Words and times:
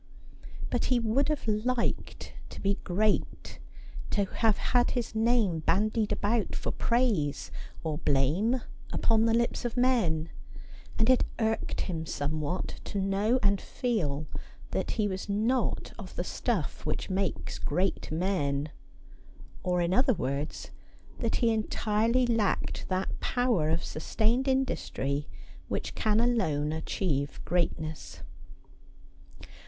But 0.71 0.85
he 0.85 0.99
would 0.99 1.29
have 1.29 1.47
liked 1.47 2.33
to 2.49 2.59
be 2.59 2.79
great, 2.83 3.59
to 4.09 4.25
have 4.25 4.57
had 4.57 4.89
his 4.97 5.13
name 5.13 5.59
bandied 5.59 6.11
about 6.11 6.55
for 6.55 6.71
praise 6.71 7.51
or 7.83 7.99
blame 7.99 8.63
upon 8.91 9.25
the 9.27 9.33
lips 9.35 9.63
of 9.63 9.77
men; 9.77 10.31
and 10.97 11.07
it 11.07 11.23
irked 11.37 11.81
him 11.81 12.07
somewhat 12.07 12.79
to 12.85 12.99
know 12.99 13.37
and 13.43 13.61
feel 13.61 14.25
that 14.71 14.89
he 14.97 15.07
was 15.07 15.29
not 15.29 15.93
of 15.99 16.15
the 16.15 16.23
stufE 16.23 16.83
which 16.83 17.11
makes 17.11 17.59
great 17.59 18.11
men; 18.11 18.69
or, 19.61 19.81
in 19.83 19.93
other 19.93 20.15
words, 20.15 20.71
that 21.19 21.35
he 21.35 21.51
entirely 21.53 22.25
lacked 22.25 22.87
that 22.89 23.19
power 23.19 23.69
of 23.69 23.83
sustained 23.85 24.47
industry 24.47 25.27
which 25.67 25.93
can 25.93 26.19
alone 26.19 26.71
achieve 26.73 27.39
greatness. 27.45 28.21